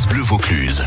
France 0.00 0.14
Bleu 0.14 0.22
Vaucluse. 0.22 0.82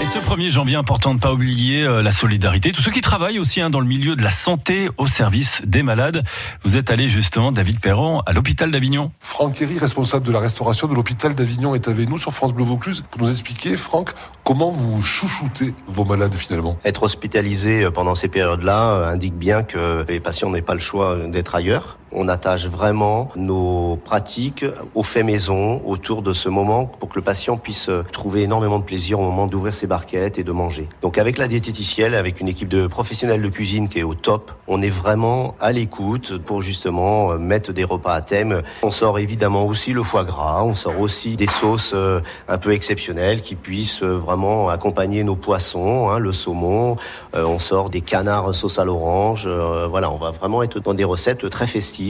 Et 0.00 0.06
ce 0.06 0.18
1er 0.18 0.48
janvier, 0.48 0.76
important 0.76 1.10
de 1.10 1.16
ne 1.16 1.20
pas 1.20 1.34
oublier 1.34 1.82
euh, 1.82 2.02
la 2.02 2.12
solidarité. 2.12 2.72
Tous 2.72 2.80
ceux 2.80 2.90
qui 2.90 3.02
travaillent 3.02 3.38
aussi 3.38 3.60
hein, 3.60 3.68
dans 3.68 3.80
le 3.80 3.86
milieu 3.86 4.16
de 4.16 4.22
la 4.22 4.30
santé 4.30 4.88
au 4.96 5.06
service 5.06 5.60
des 5.66 5.82
malades. 5.82 6.24
Vous 6.62 6.78
êtes 6.78 6.90
allé 6.90 7.10
justement, 7.10 7.52
David 7.52 7.80
Perron, 7.80 8.20
à 8.20 8.32
l'hôpital 8.32 8.70
d'Avignon. 8.70 9.12
Franck 9.20 9.60
Herry, 9.60 9.78
responsable 9.78 10.26
de 10.26 10.32
la 10.32 10.40
restauration 10.40 10.88
de 10.88 10.94
l'hôpital 10.94 11.34
d'Avignon, 11.34 11.74
est 11.74 11.86
avec 11.86 12.08
nous 12.08 12.16
sur 12.16 12.32
France 12.32 12.54
Bleu 12.54 12.64
Vaucluse 12.64 13.04
pour 13.10 13.20
nous 13.20 13.30
expliquer, 13.30 13.76
Franck, 13.76 14.12
comment 14.44 14.70
vous 14.70 15.02
chouchoutez 15.02 15.74
vos 15.86 16.06
malades 16.06 16.34
finalement. 16.34 16.78
Être 16.86 17.02
hospitalisé 17.02 17.90
pendant 17.90 18.14
ces 18.14 18.28
périodes-là 18.28 18.92
euh, 18.92 19.12
indique 19.12 19.36
bien 19.36 19.62
que 19.62 20.06
les 20.08 20.20
patients 20.20 20.48
n'aient 20.48 20.62
pas 20.62 20.74
le 20.74 20.80
choix 20.80 21.18
d'être 21.26 21.54
ailleurs. 21.54 21.98
On 22.14 22.28
attache 22.28 22.66
vraiment 22.66 23.28
nos 23.36 23.96
pratiques 23.96 24.64
aux 24.94 25.02
faits 25.02 25.24
maison 25.24 25.82
autour 25.84 26.22
de 26.22 26.32
ce 26.32 26.48
moment 26.48 26.86
pour 26.86 27.08
que 27.08 27.16
le 27.16 27.22
patient 27.22 27.56
puisse 27.56 27.90
trouver 28.12 28.42
énormément 28.42 28.78
de 28.78 28.84
plaisir 28.84 29.18
au 29.18 29.24
moment 29.24 29.46
d'ouvrir 29.46 29.74
ses 29.74 29.86
barquettes 29.86 30.38
et 30.38 30.44
de 30.44 30.52
manger. 30.52 30.88
Donc 31.02 31.18
avec 31.18 31.38
la 31.38 31.48
diététicienne, 31.48 32.14
avec 32.14 32.40
une 32.40 32.48
équipe 32.48 32.68
de 32.68 32.86
professionnels 32.86 33.42
de 33.42 33.48
cuisine 33.48 33.88
qui 33.88 33.98
est 33.98 34.04
au 34.04 34.14
top, 34.14 34.52
on 34.68 34.80
est 34.80 34.90
vraiment 34.90 35.56
à 35.60 35.72
l'écoute 35.72 36.38
pour 36.38 36.62
justement 36.62 37.36
mettre 37.38 37.72
des 37.72 37.84
repas 37.84 38.14
à 38.14 38.20
thème. 38.20 38.62
On 38.82 38.90
sort 38.90 39.18
évidemment 39.18 39.66
aussi 39.66 39.92
le 39.92 40.02
foie 40.02 40.24
gras, 40.24 40.62
on 40.62 40.74
sort 40.74 41.00
aussi 41.00 41.36
des 41.36 41.46
sauces 41.46 41.92
euh, 41.94 42.20
un 42.48 42.58
peu 42.58 42.72
exceptionnelles 42.72 43.40
qui 43.40 43.56
puissent 43.56 44.02
euh, 44.02 44.16
vraiment 44.16 44.68
accompagner 44.68 45.24
nos 45.24 45.36
poissons, 45.36 46.10
hein, 46.10 46.18
le 46.18 46.32
saumon. 46.32 46.96
Euh, 47.34 47.44
on 47.44 47.58
sort 47.58 47.90
des 47.90 48.00
canards 48.02 48.54
sauce 48.54 48.78
à 48.78 48.84
l'orange. 48.84 49.48
Voilà, 49.88 50.10
on 50.10 50.16
va 50.16 50.30
vraiment 50.30 50.62
être 50.62 50.80
dans 50.80 50.94
des 50.94 51.04
recettes 51.04 51.48
très 51.48 51.66
festives 51.66 52.03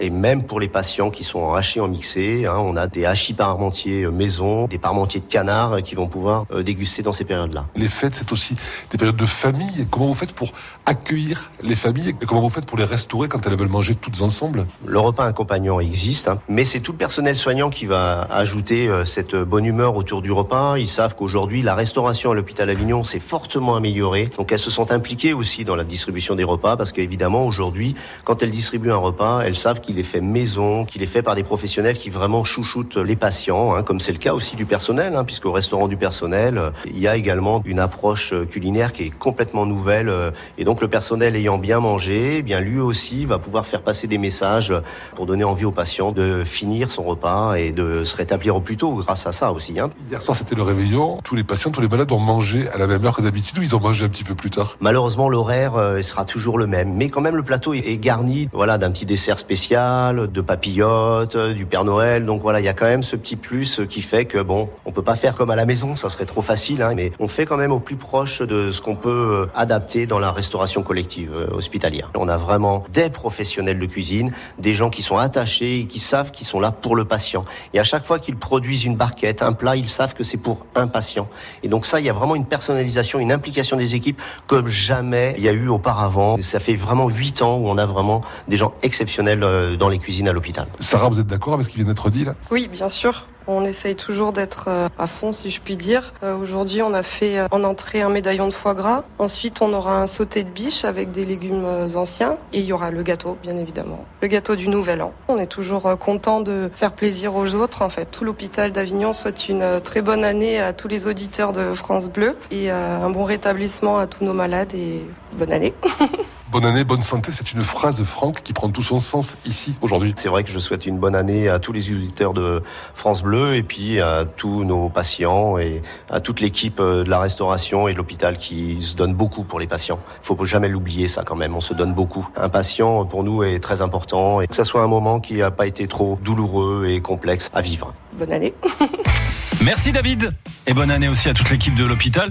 et 0.00 0.10
même 0.10 0.42
pour 0.42 0.60
les 0.60 0.68
patients 0.68 1.10
qui 1.10 1.24
sont 1.24 1.40
en 1.40 1.54
hachis 1.54 1.80
en 1.80 1.88
mixé, 1.88 2.46
hein, 2.46 2.56
on 2.58 2.76
a 2.76 2.86
des 2.86 3.04
hachis 3.04 3.34
parmentiers 3.34 4.02
euh, 4.02 4.10
maison, 4.10 4.66
des 4.66 4.78
parmentiers 4.78 5.20
de 5.20 5.26
canard 5.26 5.74
euh, 5.74 5.80
qui 5.80 5.94
vont 5.94 6.08
pouvoir 6.08 6.46
euh, 6.50 6.62
déguster 6.62 7.02
dans 7.02 7.12
ces 7.12 7.24
périodes-là. 7.24 7.66
Les 7.76 7.88
fêtes, 7.88 8.14
c'est 8.14 8.32
aussi 8.32 8.56
des 8.90 8.98
périodes 8.98 9.16
de 9.16 9.26
famille. 9.26 9.86
Comment 9.90 10.06
vous 10.06 10.14
faites 10.14 10.32
pour 10.32 10.52
accueillir 10.86 11.50
les 11.62 11.74
familles? 11.74 12.14
Et 12.20 12.26
comment 12.26 12.40
vous 12.40 12.50
faites 12.50 12.66
pour 12.66 12.78
les 12.78 12.84
restaurer 12.84 13.28
quand 13.28 13.46
elles 13.46 13.56
veulent 13.56 13.68
manger 13.68 13.94
toutes 13.94 14.22
ensemble? 14.22 14.66
Le 14.84 14.98
repas 14.98 15.26
accompagnant 15.26 15.80
existe, 15.80 16.28
hein, 16.28 16.40
mais 16.48 16.64
c'est 16.64 16.80
tout 16.80 16.92
le 16.92 16.98
personnel 16.98 17.36
soignant 17.36 17.70
qui 17.70 17.86
va 17.86 18.22
ajouter 18.22 18.90
cette 19.04 19.34
bonne 19.36 19.64
humeur 19.64 19.96
autour 19.96 20.22
du 20.22 20.32
repas. 20.32 20.78
Ils 20.78 20.88
savent 20.88 21.14
qu'aujourd'hui, 21.14 21.62
la 21.62 21.74
restauration 21.74 22.30
à 22.30 22.34
l'hôpital 22.34 22.70
Avignon 22.70 23.04
s'est 23.04 23.20
fortement 23.20 23.76
améliorée. 23.76 24.30
Donc 24.36 24.52
elles 24.52 24.58
se 24.58 24.70
sont 24.70 24.92
impliquées 24.92 25.32
aussi 25.32 25.64
dans 25.64 25.76
la 25.76 25.84
distribution 25.84 26.34
des 26.34 26.44
repas 26.44 26.76
parce 26.76 26.92
qu'évidemment, 26.92 27.46
aujourd'hui, 27.46 27.94
quand 28.24 28.42
elles 28.42 28.50
distribuent 28.50 28.92
un 28.92 28.96
repas, 28.96 29.35
elles 29.40 29.56
savent 29.56 29.80
qu'il 29.80 29.98
est 29.98 30.04
fait 30.04 30.20
maison, 30.20 30.84
qu'il 30.84 31.02
est 31.02 31.06
fait 31.06 31.22
par 31.22 31.34
des 31.34 31.42
professionnels 31.42 31.96
qui 31.96 32.10
vraiment 32.10 32.44
chouchoutent 32.44 32.96
les 32.96 33.16
patients, 33.16 33.74
hein, 33.74 33.82
comme 33.82 34.00
c'est 34.00 34.12
le 34.12 34.18
cas 34.18 34.34
aussi 34.34 34.56
du 34.56 34.66
personnel, 34.66 35.16
hein, 35.16 35.24
puisqu'au 35.24 35.52
restaurant 35.52 35.88
du 35.88 35.96
personnel, 35.96 36.58
euh, 36.58 36.70
il 36.86 36.98
y 36.98 37.08
a 37.08 37.16
également 37.16 37.62
une 37.64 37.78
approche 37.78 38.32
euh, 38.32 38.44
culinaire 38.44 38.92
qui 38.92 39.04
est 39.04 39.10
complètement 39.10 39.66
nouvelle. 39.66 40.08
Euh, 40.08 40.30
et 40.58 40.64
donc 40.64 40.80
le 40.80 40.88
personnel 40.88 41.36
ayant 41.36 41.58
bien 41.58 41.80
mangé, 41.80 42.38
eh 42.38 42.42
bien 42.42 42.60
lui 42.60 42.78
aussi 42.78 43.24
va 43.24 43.38
pouvoir 43.38 43.66
faire 43.66 43.82
passer 43.82 44.06
des 44.06 44.18
messages 44.18 44.74
pour 45.14 45.26
donner 45.26 45.44
envie 45.44 45.64
aux 45.64 45.72
patients 45.72 46.12
de 46.12 46.44
finir 46.44 46.90
son 46.90 47.02
repas 47.02 47.54
et 47.54 47.72
de 47.72 48.04
se 48.04 48.16
rétablir 48.16 48.56
au 48.56 48.60
plus 48.60 48.76
tôt 48.76 48.94
grâce 48.94 49.26
à 49.26 49.32
ça 49.32 49.52
aussi. 49.52 49.78
Hein. 49.78 49.90
Hier 50.10 50.22
soir 50.22 50.36
c'était 50.36 50.54
le 50.54 50.62
réveillon, 50.62 51.18
tous 51.24 51.34
les 51.34 51.44
patients, 51.44 51.70
tous 51.70 51.80
les 51.80 51.88
malades 51.88 52.12
ont 52.12 52.18
mangé 52.18 52.68
à 52.70 52.78
la 52.78 52.86
même 52.86 53.04
heure 53.04 53.16
que 53.16 53.22
d'habitude 53.22 53.58
ou 53.58 53.62
ils 53.62 53.74
ont 53.74 53.80
mangé 53.80 54.04
un 54.04 54.08
petit 54.08 54.24
peu 54.24 54.34
plus 54.34 54.50
tard? 54.50 54.76
Malheureusement 54.80 55.28
l'horaire 55.28 55.72
sera 56.02 56.24
toujours 56.24 56.58
le 56.58 56.66
même, 56.66 56.94
mais 56.94 57.08
quand 57.08 57.20
même 57.20 57.36
le 57.36 57.42
plateau 57.42 57.74
est 57.74 57.98
garni 57.98 58.48
voilà, 58.52 58.78
d'un 58.78 58.90
petit 58.90 59.06
dessert 59.06 59.25
spécial, 59.34 60.30
de 60.30 60.40
papillotes, 60.40 61.36
du 61.36 61.66
Père 61.66 61.84
Noël. 61.84 62.24
Donc 62.24 62.42
voilà, 62.42 62.60
il 62.60 62.64
y 62.64 62.68
a 62.68 62.74
quand 62.74 62.86
même 62.86 63.02
ce 63.02 63.16
petit 63.16 63.34
plus 63.34 63.80
qui 63.88 64.00
fait 64.00 64.24
que 64.24 64.38
bon, 64.38 64.70
on 64.84 64.92
peut 64.92 65.02
pas 65.02 65.16
faire 65.16 65.34
comme 65.34 65.50
à 65.50 65.56
la 65.56 65.66
maison, 65.66 65.96
ça 65.96 66.08
serait 66.08 66.24
trop 66.24 66.42
facile, 66.42 66.82
hein, 66.82 66.92
mais 66.94 67.10
on 67.18 67.26
fait 67.26 67.44
quand 67.44 67.56
même 67.56 67.72
au 67.72 67.80
plus 67.80 67.96
proche 67.96 68.42
de 68.42 68.70
ce 68.70 68.80
qu'on 68.80 68.94
peut 68.94 69.48
adapter 69.54 70.06
dans 70.06 70.20
la 70.20 70.30
restauration 70.30 70.82
collective 70.82 71.32
euh, 71.34 71.48
hospitalière. 71.50 72.12
On 72.14 72.28
a 72.28 72.36
vraiment 72.36 72.84
des 72.92 73.10
professionnels 73.10 73.78
de 73.78 73.86
cuisine, 73.86 74.32
des 74.58 74.74
gens 74.74 74.90
qui 74.90 75.02
sont 75.02 75.16
attachés 75.16 75.80
et 75.80 75.86
qui 75.86 75.98
savent 75.98 76.30
qu'ils 76.30 76.46
sont 76.46 76.60
là 76.60 76.70
pour 76.70 76.94
le 76.94 77.04
patient. 77.04 77.44
Et 77.74 77.80
à 77.80 77.84
chaque 77.84 78.04
fois 78.04 78.18
qu'ils 78.18 78.36
produisent 78.36 78.84
une 78.84 78.96
barquette, 78.96 79.42
un 79.42 79.52
plat, 79.52 79.74
ils 79.74 79.88
savent 79.88 80.14
que 80.14 80.22
c'est 80.22 80.36
pour 80.36 80.66
un 80.76 80.86
patient. 80.86 81.28
Et 81.62 81.68
donc 81.68 81.84
ça, 81.84 81.98
il 81.98 82.06
y 82.06 82.10
a 82.10 82.12
vraiment 82.12 82.36
une 82.36 82.46
personnalisation, 82.46 83.18
une 83.18 83.32
implication 83.32 83.76
des 83.76 83.94
équipes 83.94 84.20
comme 84.46 84.68
jamais 84.68 85.34
il 85.38 85.44
y 85.44 85.48
a 85.48 85.52
eu 85.52 85.68
auparavant. 85.68 86.36
Ça 86.40 86.60
fait 86.60 86.76
vraiment 86.76 87.08
huit 87.08 87.42
ans 87.42 87.58
où 87.58 87.68
on 87.68 87.78
a 87.78 87.86
vraiment 87.86 88.20
des 88.46 88.56
gens 88.56 88.74
exceptionnels 88.82 89.15
euh, 89.18 89.76
dans 89.76 89.88
les 89.88 89.98
cuisines 89.98 90.28
à 90.28 90.32
l'hôpital. 90.32 90.66
Sarah, 90.80 91.08
vous 91.08 91.20
êtes 91.20 91.26
d'accord 91.26 91.54
avec 91.54 91.66
ce 91.66 91.70
qui 91.70 91.76
vient 91.76 91.86
d'être 91.86 92.10
dit 92.10 92.24
là? 92.24 92.34
Oui, 92.50 92.68
bien 92.68 92.88
sûr. 92.88 93.26
On 93.48 93.64
essaye 93.64 93.94
toujours 93.94 94.32
d'être 94.32 94.64
euh, 94.66 94.88
à 94.98 95.06
fond, 95.06 95.32
si 95.32 95.50
je 95.50 95.60
puis 95.60 95.76
dire. 95.76 96.14
Euh, 96.24 96.36
aujourd'hui, 96.36 96.82
on 96.82 96.92
a 96.92 97.04
fait 97.04 97.46
en 97.52 97.62
entrée 97.62 98.02
un 98.02 98.08
médaillon 98.08 98.48
de 98.48 98.52
foie 98.52 98.74
gras. 98.74 99.04
Ensuite, 99.18 99.62
on 99.62 99.72
aura 99.72 99.96
un 99.96 100.08
sauté 100.08 100.42
de 100.42 100.50
biche 100.50 100.84
avec 100.84 101.12
des 101.12 101.24
légumes 101.24 101.64
anciens. 101.94 102.36
Et 102.52 102.60
il 102.60 102.66
y 102.66 102.72
aura 102.72 102.90
le 102.90 103.02
gâteau, 103.04 103.38
bien 103.42 103.56
évidemment. 103.56 104.04
Le 104.20 104.28
gâteau 104.28 104.56
du 104.56 104.68
Nouvel 104.68 105.00
An. 105.00 105.12
On 105.28 105.38
est 105.38 105.46
toujours 105.46 105.96
content 105.98 106.40
de 106.40 106.70
faire 106.74 106.92
plaisir 106.92 107.36
aux 107.36 107.54
autres. 107.54 107.82
En 107.82 107.88
fait, 107.88 108.06
tout 108.06 108.24
l'hôpital 108.24 108.72
d'Avignon 108.72 109.12
souhaite 109.12 109.48
une 109.48 109.80
très 109.80 110.02
bonne 110.02 110.24
année 110.24 110.60
à 110.60 110.72
tous 110.72 110.88
les 110.88 111.06
auditeurs 111.06 111.52
de 111.52 111.72
France 111.72 112.08
Bleu 112.08 112.36
et 112.50 112.70
un 112.70 113.10
bon 113.10 113.24
rétablissement 113.24 113.98
à 113.98 114.08
tous 114.08 114.24
nos 114.24 114.32
malades 114.32 114.74
et 114.74 115.02
bonne 115.38 115.52
année. 115.52 115.72
Bonne 116.52 116.64
année, 116.64 116.84
bonne 116.84 117.02
santé, 117.02 117.32
c'est 117.34 117.52
une 117.52 117.64
phrase 117.64 118.04
Franck 118.04 118.40
qui 118.42 118.52
prend 118.52 118.70
tout 118.70 118.82
son 118.82 119.00
sens 119.00 119.36
ici 119.46 119.74
aujourd'hui. 119.82 120.14
C'est 120.16 120.28
vrai 120.28 120.44
que 120.44 120.50
je 120.50 120.60
souhaite 120.60 120.86
une 120.86 120.96
bonne 120.96 121.16
année 121.16 121.48
à 121.48 121.58
tous 121.58 121.72
les 121.72 121.90
auditeurs 121.90 122.34
de 122.34 122.62
France 122.94 123.22
Bleu 123.22 123.56
et 123.56 123.64
puis 123.64 124.00
à 124.00 124.24
tous 124.24 124.62
nos 124.62 124.88
patients 124.88 125.58
et 125.58 125.82
à 126.08 126.20
toute 126.20 126.40
l'équipe 126.40 126.80
de 126.80 127.10
la 127.10 127.18
restauration 127.18 127.88
et 127.88 127.92
de 127.92 127.96
l'hôpital 127.96 128.38
qui 128.38 128.80
se 128.80 128.94
donne 128.94 129.12
beaucoup 129.12 129.42
pour 129.42 129.58
les 129.58 129.66
patients. 129.66 129.98
Il 130.22 130.26
faut 130.26 130.44
jamais 130.44 130.68
l'oublier 130.68 131.08
ça 131.08 131.24
quand 131.24 131.36
même, 131.36 131.56
on 131.56 131.60
se 131.60 131.74
donne 131.74 131.92
beaucoup. 131.92 132.28
Un 132.36 132.48
patient 132.48 133.04
pour 133.06 133.24
nous 133.24 133.42
est 133.42 133.58
très 133.58 133.82
important 133.82 134.40
et 134.40 134.46
que 134.46 134.54
ça 134.54 134.64
soit 134.64 134.82
un 134.82 134.88
moment 134.88 135.18
qui 135.18 135.38
n'a 135.38 135.50
pas 135.50 135.66
été 135.66 135.88
trop 135.88 136.16
douloureux 136.22 136.86
et 136.86 137.00
complexe 137.00 137.50
à 137.54 137.60
vivre. 137.60 137.92
Bonne 138.16 138.32
année. 138.32 138.54
Merci 139.66 139.90
David 139.90 140.32
et 140.68 140.74
bonne 140.74 140.92
année 140.92 141.08
aussi 141.08 141.28
à 141.28 141.34
toute 141.34 141.50
l'équipe 141.50 141.74
de 141.74 141.82
l'hôpital. 141.82 142.30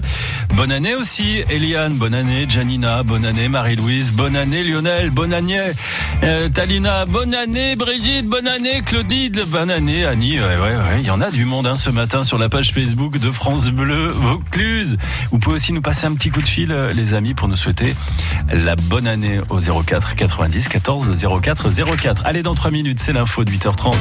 Bonne 0.54 0.72
année 0.72 0.94
aussi 0.94 1.42
Eliane, 1.50 1.92
bonne 1.92 2.14
année 2.14 2.46
Janina, 2.48 3.02
bonne 3.02 3.26
année 3.26 3.50
Marie-Louise, 3.50 4.10
bonne 4.10 4.36
année 4.36 4.64
Lionel, 4.64 5.10
bonne 5.10 5.34
année 5.34 5.62
euh, 6.22 6.48
Talina, 6.48 7.04
bonne 7.04 7.34
année 7.34 7.76
Brigitte, 7.76 8.26
bonne 8.26 8.48
année 8.48 8.80
Claudine, 8.80 9.42
bonne 9.48 9.70
année 9.70 10.06
Annie. 10.06 10.40
Ouais, 10.40 10.56
ouais, 10.56 11.00
il 11.00 11.06
y 11.06 11.10
en 11.10 11.20
a 11.20 11.30
du 11.30 11.44
monde 11.44 11.66
hein, 11.66 11.76
ce 11.76 11.90
matin 11.90 12.24
sur 12.24 12.38
la 12.38 12.48
page 12.48 12.72
Facebook 12.72 13.18
de 13.18 13.30
France 13.30 13.68
Bleu 13.68 14.06
Vaucluse. 14.06 14.96
Vous 15.30 15.38
pouvez 15.38 15.56
aussi 15.56 15.74
nous 15.74 15.82
passer 15.82 16.06
un 16.06 16.14
petit 16.14 16.30
coup 16.30 16.40
de 16.40 16.48
fil 16.48 16.72
euh, 16.72 16.88
les 16.94 17.12
amis 17.12 17.34
pour 17.34 17.48
nous 17.48 17.56
souhaiter 17.56 17.94
la 18.50 18.76
bonne 18.76 19.06
année 19.06 19.40
au 19.50 19.58
04 19.58 20.16
90 20.16 20.68
14 20.68 21.12
04 21.42 21.96
04. 21.96 22.24
Allez 22.24 22.40
dans 22.40 22.54
3 22.54 22.70
minutes, 22.70 22.98
c'est 22.98 23.12
l'info 23.12 23.44
de 23.44 23.50
8h30. 23.50 23.94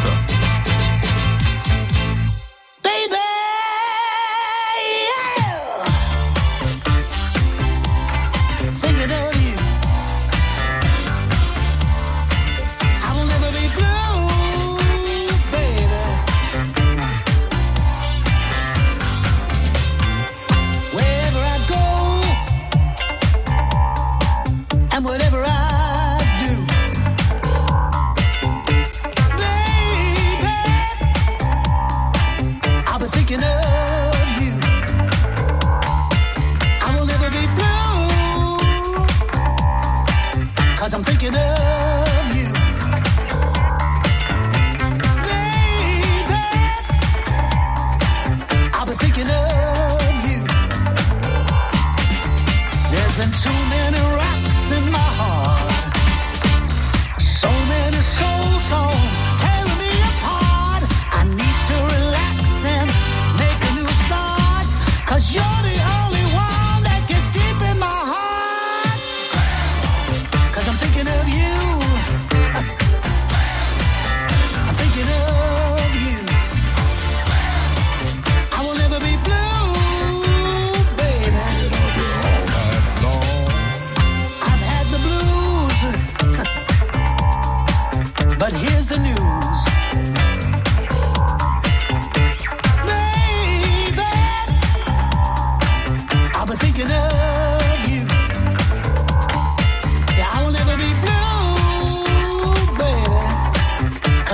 waking 41.25 41.39
up. 41.39 41.75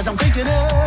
'Cause 0.02 0.08
I'm 0.08 0.18
taking 0.18 0.48
up. 0.48 0.81